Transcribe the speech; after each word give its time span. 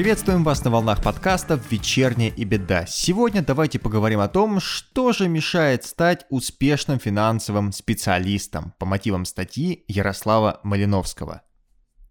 Приветствуем 0.00 0.44
вас 0.44 0.64
на 0.64 0.70
волнах 0.70 1.02
подкастов 1.02 1.60
«Вечерняя 1.70 2.30
и 2.30 2.44
беда». 2.44 2.86
Сегодня 2.86 3.42
давайте 3.42 3.78
поговорим 3.78 4.20
о 4.20 4.28
том, 4.28 4.58
что 4.58 5.12
же 5.12 5.28
мешает 5.28 5.84
стать 5.84 6.24
успешным 6.30 6.98
финансовым 6.98 7.70
специалистом 7.70 8.72
по 8.78 8.86
мотивам 8.86 9.26
статьи 9.26 9.84
Ярослава 9.88 10.60
Малиновского. 10.62 11.42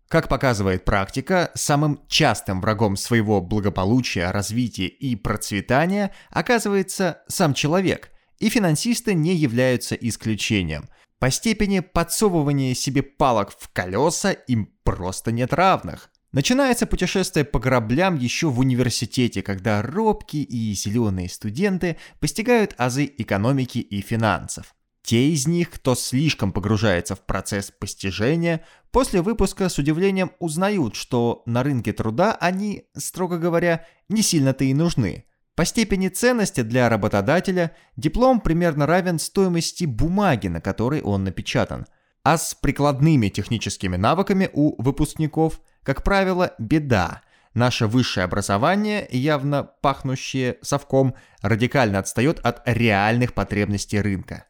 Как 0.10 0.28
показывает 0.28 0.86
практика, 0.86 1.52
самым 1.54 2.02
частым 2.08 2.62
врагом 2.62 2.98
своего 2.98 3.42
благополучия, 3.42 4.32
развития 4.32 4.88
и 4.88 5.16
процветания 5.16 6.12
оказывается 6.32 7.22
сам 7.28 7.54
человек, 7.54 8.10
и 8.40 8.50
финансисты 8.50 9.14
не 9.14 9.36
являются 9.36 9.94
исключением. 9.94 10.90
По 11.20 11.30
степени 11.30 11.82
подсовывания 11.82 12.74
себе 12.74 13.04
палок 13.04 13.52
в 13.52 13.70
колеса 13.72 14.32
им 14.32 14.74
просто 14.84 15.32
нет 15.32 15.54
равных– 15.54 16.10
Начинается 16.32 16.86
путешествие 16.86 17.44
по 17.44 17.58
граблям 17.58 18.16
еще 18.16 18.50
в 18.50 18.60
университете, 18.60 19.42
когда 19.42 19.82
робкие 19.82 20.44
и 20.44 20.74
зеленые 20.74 21.28
студенты 21.28 21.98
постигают 22.20 22.76
азы 22.78 23.12
экономики 23.18 23.80
и 23.80 24.02
финансов. 24.02 24.76
Те 25.04 25.30
из 25.30 25.48
них, 25.48 25.72
кто 25.72 25.96
слишком 25.96 26.52
погружается 26.52 27.16
в 27.16 27.22
процесс 27.26 27.72
постижения, 27.72 28.66
после 28.92 29.22
выпуска 29.22 29.70
с 29.70 29.78
удивлением 29.78 30.32
узнают, 30.40 30.96
что 30.96 31.42
на 31.46 31.64
рынке 31.64 31.94
труда 31.94 32.38
они, 32.40 32.84
строго 32.96 33.38
говоря, 33.38 33.86
не 34.08 34.22
сильно-то 34.22 34.66
и 34.66 34.74
нужны. 34.74 35.26
По 35.56 35.66
степени 35.66 36.08
ценности 36.08 36.62
для 36.62 36.90
работодателя 36.90 37.76
диплом 37.96 38.40
примерно 38.40 38.86
равен 38.86 39.20
стоимости 39.20 39.86
бумаги, 39.86 40.48
на 40.48 40.62
которой 40.62 41.02
он 41.02 41.24
напечатан. 41.24 41.86
А 42.24 42.38
с 42.38 42.54
прикладными 42.54 43.30
техническими 43.30 43.96
навыками 43.96 44.50
у 44.54 44.82
выпускников 44.82 45.62
как 45.84 46.04
правило, 46.04 46.54
беда. 46.60 47.22
Наше 47.54 47.88
высшее 47.88 48.26
образование, 48.26 49.08
явно 49.10 49.64
пахнущее 49.64 50.58
совком, 50.62 51.16
радикально 51.42 52.00
отстает 52.00 52.40
от 52.40 52.62
реальных 52.66 53.34
потребностей 53.34 54.00
рынка. 54.00 54.46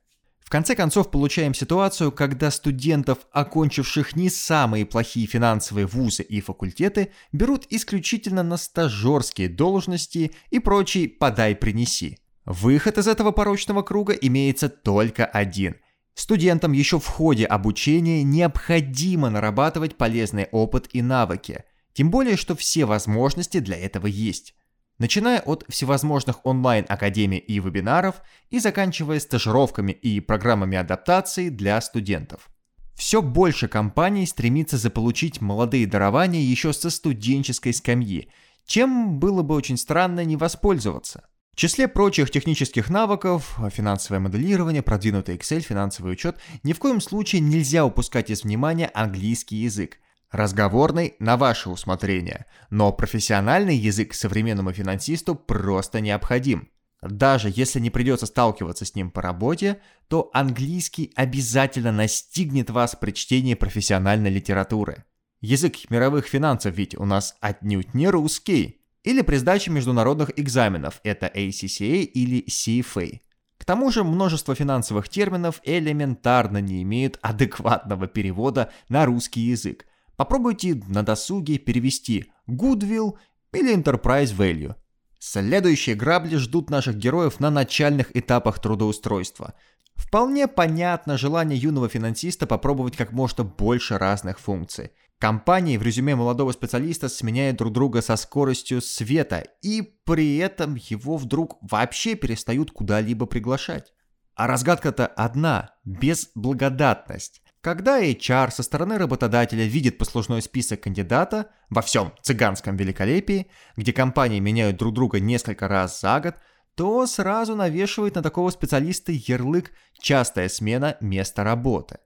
В 0.49 0.51
конце 0.51 0.73
концов, 0.73 1.11
получаем 1.11 1.53
ситуацию, 1.53 2.11
когда 2.11 2.49
студентов, 2.49 3.19
окончивших 3.31 4.15
не 4.15 4.31
самые 4.31 4.83
плохие 4.83 5.27
финансовые 5.27 5.85
вузы 5.85 6.23
и 6.23 6.41
факультеты, 6.41 7.11
берут 7.31 7.67
исключительно 7.69 8.41
на 8.41 8.57
стажерские 8.57 9.47
должности 9.47 10.31
и 10.49 10.57
прочий 10.57 11.07
«подай-принеси». 11.07 12.17
Выход 12.45 12.97
из 12.97 13.07
этого 13.07 13.29
порочного 13.29 13.83
круга 13.83 14.13
имеется 14.13 14.69
только 14.69 15.23
один– 15.23 15.75
Студентам 16.15 16.73
еще 16.73 16.99
в 16.99 17.05
ходе 17.05 17.45
обучения 17.45 18.23
необходимо 18.23 19.29
нарабатывать 19.29 19.95
полезный 19.95 20.47
опыт 20.51 20.89
и 20.91 21.01
навыки, 21.01 21.63
тем 21.93 22.11
более, 22.11 22.35
что 22.35 22.57
все 22.57 22.83
возможности 22.83 23.59
для 23.59 23.77
этого 23.77 24.07
есть. 24.07 24.53
Начиная 24.99 25.39
от 25.39 25.63
всевозможных 25.69 26.45
онлайн-академий 26.45 27.37
и 27.37 27.59
вебинаров 27.59 28.21
и 28.49 28.59
заканчивая 28.59 29.21
стажировками 29.21 29.93
и 29.93 30.19
программами 30.19 30.77
адаптации 30.77 31.47
для 31.47 31.79
студентов. 31.79 32.49
Все 32.95 33.21
больше 33.21 33.69
компаний 33.69 34.25
стремится 34.25 34.77
заполучить 34.77 35.39
молодые 35.39 35.87
дарования 35.87 36.41
еще 36.41 36.73
со 36.73 36.89
студенческой 36.89 37.73
скамьи, 37.73 38.29
чем 38.65 39.19
было 39.19 39.41
бы 39.41 39.55
очень 39.55 39.77
странно 39.77 40.25
не 40.25 40.35
воспользоваться. 40.35 41.29
В 41.53 41.55
числе 41.55 41.87
прочих 41.87 42.29
технических 42.29 42.89
навыков, 42.89 43.57
финансовое 43.71 44.19
моделирование, 44.19 44.81
продвинутый 44.81 45.37
Excel, 45.37 45.61
финансовый 45.61 46.11
учет, 46.11 46.37
ни 46.63 46.73
в 46.73 46.79
коем 46.79 46.99
случае 46.99 47.39
нельзя 47.39 47.85
упускать 47.85 48.29
из 48.29 48.43
внимания 48.43 48.91
английский 48.93 49.55
язык. 49.55 49.99
Разговорный 50.31 51.15
на 51.19 51.37
ваше 51.37 51.69
усмотрение, 51.69 52.45
но 52.69 52.93
профессиональный 52.93 53.75
язык 53.75 54.13
современному 54.13 54.71
финансисту 54.71 55.33
просто 55.33 56.01
необходим. 56.01 56.69
Даже 57.01 57.51
если 57.53 57.79
не 57.79 57.89
придется 57.89 58.25
сталкиваться 58.25 58.85
с 58.85 58.93
ним 58.93 59.09
по 59.09 59.21
работе, 59.21 59.79
то 60.07 60.29
английский 60.33 61.11
обязательно 61.15 61.91
настигнет 61.91 62.69
вас 62.69 62.95
при 62.95 63.11
чтении 63.11 63.55
профессиональной 63.55 64.29
литературы. 64.29 65.05
Язык 65.41 65.89
мировых 65.89 66.27
финансов 66.27 66.75
ведь 66.75 66.95
у 66.95 67.05
нас 67.05 67.35
отнюдь 67.39 67.93
не 67.93 68.09
русский 68.09 68.81
или 69.03 69.21
при 69.21 69.37
сдаче 69.37 69.71
международных 69.71 70.37
экзаменов, 70.37 70.99
это 71.03 71.27
ACCA 71.27 72.01
или 72.01 72.45
CFA. 72.45 73.21
К 73.57 73.65
тому 73.65 73.91
же 73.91 74.03
множество 74.03 74.53
финансовых 74.53 75.09
терминов 75.09 75.61
элементарно 75.63 76.59
не 76.59 76.83
имеют 76.83 77.17
адекватного 77.21 78.07
перевода 78.07 78.71
на 78.89 79.05
русский 79.05 79.41
язык. 79.41 79.85
Попробуйте 80.19 80.75
на 80.89 81.01
досуге 81.01 81.57
перевести 81.57 82.29
Goodwill 82.45 83.13
или 83.53 83.73
Enterprise 83.73 84.35
Value. 84.35 84.75
Следующие 85.17 85.95
грабли 85.95 86.35
ждут 86.35 86.69
наших 86.69 86.97
героев 86.97 87.39
на 87.39 87.49
начальных 87.49 88.13
этапах 88.13 88.59
трудоустройства. 88.59 89.53
Вполне 89.95 90.49
понятно 90.49 91.17
желание 91.17 91.57
юного 91.57 91.87
финансиста 91.87 92.47
попробовать 92.47 92.97
как 92.97 93.13
можно 93.13 93.45
больше 93.45 93.97
разных 93.97 94.41
функций. 94.41 94.91
Компании 95.19 95.77
в 95.77 95.83
резюме 95.83 96.17
молодого 96.17 96.51
специалиста 96.51 97.07
сменяют 97.07 97.55
друг 97.55 97.71
друга 97.71 98.01
со 98.01 98.17
скоростью 98.17 98.81
света, 98.81 99.45
и 99.61 99.81
при 100.03 100.35
этом 100.35 100.75
его 100.75 101.15
вдруг 101.15 101.57
вообще 101.61 102.15
перестают 102.15 102.71
куда-либо 102.71 103.25
приглашать. 103.25 103.93
А 104.35 104.47
разгадка-то 104.47 105.07
одна– 105.07 105.75
безблагодатность. 105.85 107.41
Когда 107.61 108.01
HR 108.01 108.51
со 108.51 108.63
стороны 108.63 108.97
работодателя 108.97 109.65
видит 109.65 109.97
послужной 109.97 110.41
список 110.41 110.81
кандидата 110.81 111.49
во 111.69 111.81
всем 111.81 112.13
цыганском 112.21 112.77
великолепии, 112.77 113.51
где 113.75 113.91
компании 113.91 114.39
меняют 114.39 114.77
друг 114.77 114.93
друга 114.93 115.19
несколько 115.19 115.67
раз 115.67 115.99
за 115.99 116.21
год, 116.21 116.35
то 116.75 117.05
сразу 117.05 117.55
навешивает 117.55 118.15
на 118.15 118.23
такого 118.23 118.49
специалиста 118.51 119.11
ярлык 119.11 119.73
«частая 119.99 120.47
смена 120.47 120.95
места 121.01 121.43
работы». 121.43 121.97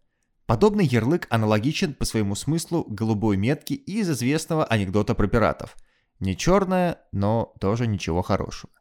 Подобный 0.47 0.85
ярлык 0.85 1.27
аналогичен 1.29 1.93
по 1.93 2.03
своему 2.03 2.33
смыслу 2.33 2.83
голубой 2.89 3.37
метке 3.37 3.75
из 3.75 4.09
известного 4.09 4.65
анекдота 4.65 5.13
про 5.13 5.27
пиратов. 5.27 5.75
Не 6.19 6.35
черное, 6.35 6.97
но 7.11 7.53
тоже 7.59 7.85
ничего 7.85 8.23
хорошего. 8.23 8.73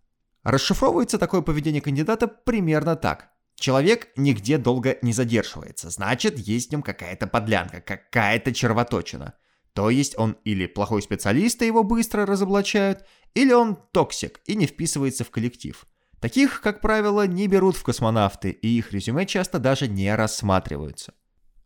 Расшифровывается 0.42 1.18
такое 1.18 1.42
поведение 1.42 1.82
кандидата 1.82 2.26
примерно 2.26 2.96
так. 2.96 3.31
Человек 3.62 4.08
нигде 4.16 4.58
долго 4.58 4.98
не 5.02 5.12
задерживается, 5.12 5.88
значит, 5.88 6.36
есть 6.36 6.70
в 6.70 6.72
нем 6.72 6.82
какая-то 6.82 7.28
подлянка, 7.28 7.80
какая-то 7.80 8.52
червоточина. 8.52 9.34
То 9.72 9.88
есть 9.88 10.18
он 10.18 10.36
или 10.42 10.66
плохой 10.66 11.00
специалист, 11.00 11.62
и 11.62 11.66
его 11.66 11.84
быстро 11.84 12.26
разоблачают, 12.26 13.06
или 13.34 13.52
он 13.52 13.78
toxic 13.92 14.40
и 14.46 14.56
не 14.56 14.66
вписывается 14.66 15.22
в 15.22 15.30
коллектив. 15.30 15.86
Таких, 16.18 16.60
как 16.60 16.80
правило, 16.80 17.24
не 17.28 17.46
берут 17.46 17.76
в 17.76 17.84
космонавты, 17.84 18.50
и 18.50 18.66
их 18.66 18.92
резюме 18.92 19.26
часто 19.26 19.60
даже 19.60 19.86
не 19.86 20.12
рассматриваются. 20.12 21.14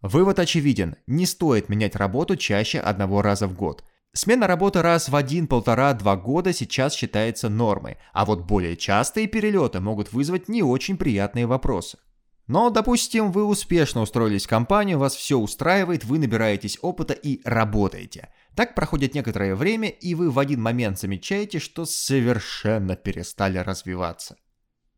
Вывод 0.02 0.38
очевиден, 0.38 0.96
не 1.06 1.24
стоит 1.24 1.70
менять 1.70 1.96
работу 1.96 2.36
чаще 2.36 2.78
одного 2.78 3.22
раза 3.22 3.46
в 3.46 3.54
год. 3.54 3.84
Смена 4.16 4.46
работы 4.46 4.80
раз 4.80 5.10
в 5.10 5.14
один, 5.14 5.46
полтора, 5.46 5.92
два 5.92 6.16
года 6.16 6.54
сейчас 6.54 6.94
считается 6.94 7.50
нормой, 7.50 7.98
а 8.14 8.24
вот 8.24 8.46
более 8.46 8.74
частые 8.74 9.26
перелеты 9.26 9.80
могут 9.80 10.10
вызвать 10.14 10.48
не 10.48 10.62
очень 10.62 10.96
приятные 10.96 11.46
вопросы. 11.46 11.98
Но, 12.46 12.70
допустим, 12.70 13.30
вы 13.30 13.44
успешно 13.44 14.00
устроились 14.00 14.46
в 14.46 14.48
компанию, 14.48 14.98
вас 14.98 15.14
все 15.14 15.36
устраивает, 15.36 16.06
вы 16.06 16.18
набираетесь 16.18 16.78
опыта 16.80 17.12
и 17.12 17.42
работаете. 17.44 18.30
Так 18.54 18.74
проходит 18.74 19.14
некоторое 19.14 19.54
время, 19.54 19.90
и 19.90 20.14
вы 20.14 20.30
в 20.30 20.38
один 20.38 20.62
момент 20.62 20.98
замечаете, 20.98 21.58
что 21.58 21.84
совершенно 21.84 22.96
перестали 22.96 23.58
развиваться. 23.58 24.38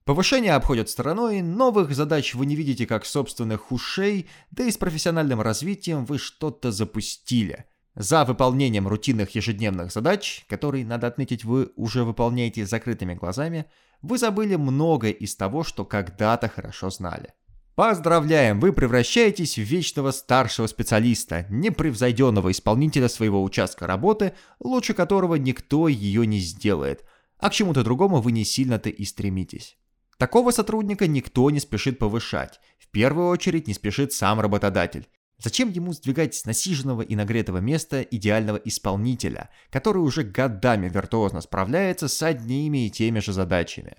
Повышение 0.04 0.52
обходят 0.52 0.90
стороной, 0.90 1.42
новых 1.42 1.92
задач 1.92 2.36
вы 2.36 2.46
не 2.46 2.54
видите 2.54 2.86
как 2.86 3.04
собственных 3.04 3.72
ушей, 3.72 4.30
да 4.52 4.62
и 4.62 4.70
с 4.70 4.76
профессиональным 4.76 5.40
развитием 5.40 6.04
вы 6.04 6.18
что-то 6.18 6.70
запустили. 6.70 7.66
За 7.98 8.24
выполнением 8.24 8.86
рутинных 8.86 9.34
ежедневных 9.34 9.90
задач, 9.90 10.44
которые, 10.48 10.86
надо 10.86 11.08
отметить, 11.08 11.44
вы 11.44 11.72
уже 11.74 12.04
выполняете 12.04 12.64
закрытыми 12.64 13.14
глазами, 13.14 13.64
вы 14.02 14.18
забыли 14.18 14.54
многое 14.54 15.10
из 15.10 15.34
того, 15.34 15.64
что 15.64 15.84
когда-то 15.84 16.48
хорошо 16.48 16.90
знали. 16.90 17.34
Поздравляем, 17.74 18.60
вы 18.60 18.72
превращаетесь 18.72 19.56
в 19.56 19.62
вечного 19.62 20.12
старшего 20.12 20.68
специалиста, 20.68 21.46
непревзойденного 21.50 22.52
исполнителя 22.52 23.08
своего 23.08 23.42
участка 23.42 23.88
работы, 23.88 24.32
лучше 24.60 24.94
которого 24.94 25.34
никто 25.34 25.88
ее 25.88 26.24
не 26.24 26.38
сделает, 26.38 27.04
а 27.38 27.50
к 27.50 27.52
чему-то 27.52 27.82
другому 27.82 28.20
вы 28.20 28.30
не 28.30 28.44
сильно-то 28.44 28.90
и 28.90 29.04
стремитесь. 29.04 29.76
Такого 30.18 30.52
сотрудника 30.52 31.08
никто 31.08 31.50
не 31.50 31.58
спешит 31.58 31.98
повышать. 31.98 32.60
В 32.78 32.88
первую 32.92 33.26
очередь 33.28 33.66
не 33.66 33.74
спешит 33.74 34.12
сам 34.12 34.38
работодатель. 34.38 35.08
Зачем 35.40 35.70
ему 35.70 35.92
сдвигать 35.92 36.34
с 36.34 36.44
насиженного 36.46 37.02
и 37.02 37.14
нагретого 37.14 37.58
места 37.58 38.02
идеального 38.02 38.56
исполнителя, 38.56 39.50
который 39.70 39.98
уже 39.98 40.24
годами 40.24 40.88
виртуозно 40.88 41.40
справляется 41.40 42.08
с 42.08 42.20
одними 42.22 42.86
и 42.86 42.90
теми 42.90 43.20
же 43.20 43.32
задачами? 43.32 43.96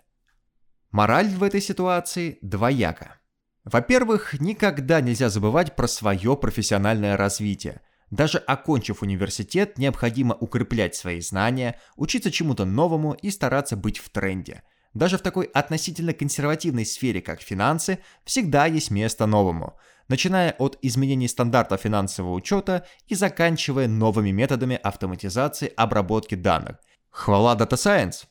Мораль 0.92 1.30
в 1.30 1.44
этой 1.44 1.62
ситуации 1.62 2.40
двояка. 2.42 3.22
Во-первых, 3.64 4.40
никогда 4.40 5.00
нельзя 5.00 5.30
забывать 5.30 5.76
про 5.76 5.88
свое 5.88 6.36
профессиональное 6.36 7.16
развитие. 7.16 7.82
Даже 8.12 8.40
окончив 8.40 9.02
университет, 9.02 9.78
необходимо 9.78 10.36
укреплять 10.36 10.96
свои 10.96 11.22
знания, 11.22 11.80
учиться 11.96 12.32
чему-то 12.32 12.66
новому 12.66 13.14
и 13.14 13.30
стараться 13.30 13.78
быть 13.78 14.00
в 14.00 14.10
тренде. 14.10 14.64
Даже 14.94 15.18
в 15.18 15.22
такой 15.22 15.46
относительно 15.46 16.14
консервативной 16.14 16.86
сфере, 16.86 17.22
как 17.22 17.42
финансы, 17.42 18.00
всегда 18.24 18.66
есть 18.66 18.90
место 18.90 19.28
новому, 19.28 19.78
начиная 20.08 20.52
от 20.58 20.78
изменений 20.82 21.28
стандарта 21.28 21.78
финансового 21.78 22.34
учета 22.34 22.86
и 23.08 23.16
заканчивая 23.16 23.88
новыми 23.88 24.32
методами 24.32 24.80
автоматизации 24.82 25.72
обработки 25.76 26.36
данных. 26.36 26.78
Хвала 27.12 27.56
Data 27.56 27.76
Science! 27.76 28.26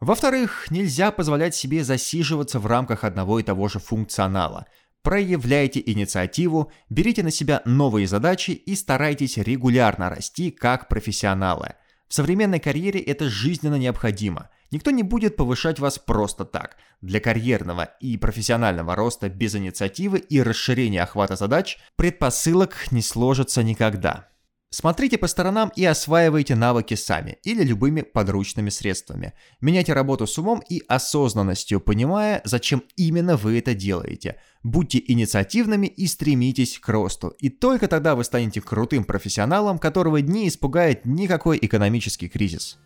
Во-вторых, 0.00 0.66
нельзя 0.70 1.10
позволять 1.10 1.54
себе 1.54 1.82
засиживаться 1.82 2.58
в 2.58 2.66
рамках 2.66 3.02
одного 3.02 3.40
и 3.40 3.42
того 3.42 3.68
же 3.68 3.78
функционала. 3.78 4.66
Проявляйте 5.00 5.82
инициативу, 5.84 6.70
берите 6.90 7.22
на 7.22 7.30
себя 7.30 7.62
новые 7.64 8.06
задачи 8.06 8.50
и 8.50 8.74
старайтесь 8.74 9.38
регулярно 9.38 10.10
расти 10.10 10.50
как 10.50 10.88
профессионалы. 10.88 11.74
В 12.08 12.14
современной 12.14 12.60
карьере 12.60 13.00
это 13.00 13.28
жизненно 13.30 13.76
необходимо. 13.76 14.50
Никто 14.70 14.90
не 14.90 15.02
будет 15.02 15.36
повышать 15.36 15.78
вас 15.78 15.98
просто 15.98 16.44
так. 16.44 16.76
Для 17.00 17.20
карьерного 17.20 17.90
и 18.00 18.16
профессионального 18.16 18.94
роста 18.96 19.28
без 19.28 19.54
инициативы 19.54 20.18
и 20.18 20.42
расширения 20.42 21.02
охвата 21.02 21.36
задач 21.36 21.78
предпосылок 21.96 22.90
не 22.90 23.02
сложится 23.02 23.62
никогда. 23.62 24.28
Смотрите 24.70 25.16
по 25.16 25.28
сторонам 25.28 25.72
и 25.76 25.84
осваивайте 25.84 26.56
навыки 26.56 26.94
сами 26.94 27.38
или 27.44 27.62
любыми 27.62 28.02
подручными 28.02 28.68
средствами. 28.68 29.32
Меняйте 29.60 29.92
работу 29.92 30.26
с 30.26 30.36
умом 30.38 30.60
и 30.68 30.82
осознанностью, 30.88 31.80
понимая, 31.80 32.42
зачем 32.44 32.82
именно 32.96 33.36
вы 33.36 33.58
это 33.58 33.74
делаете. 33.74 34.36
Будьте 34.64 35.00
инициативными 35.06 35.86
и 35.86 36.06
стремитесь 36.08 36.78
к 36.78 36.88
росту. 36.88 37.28
И 37.38 37.48
только 37.48 37.86
тогда 37.86 38.16
вы 38.16 38.24
станете 38.24 38.60
крутым 38.60 39.04
профессионалом, 39.04 39.78
которого 39.78 40.16
не 40.16 40.48
испугает 40.48 41.06
никакой 41.06 41.58
экономический 41.62 42.28
кризис. 42.28 42.76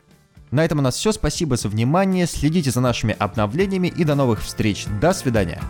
На 0.50 0.64
этом 0.64 0.78
у 0.78 0.82
нас 0.82 0.96
все. 0.96 1.12
Спасибо 1.12 1.56
за 1.56 1.68
внимание. 1.68 2.26
Следите 2.26 2.70
за 2.70 2.80
нашими 2.80 3.14
обновлениями 3.18 3.88
и 3.88 4.04
до 4.04 4.14
новых 4.14 4.42
встреч. 4.42 4.86
До 5.00 5.12
свидания. 5.12 5.60